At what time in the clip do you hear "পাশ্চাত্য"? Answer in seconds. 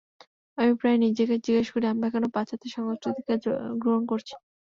2.35-2.65